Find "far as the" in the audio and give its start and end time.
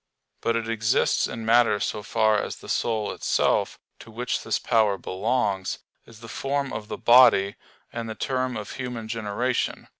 2.01-2.67